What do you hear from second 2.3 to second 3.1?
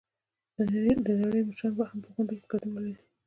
کې ګډون ولري.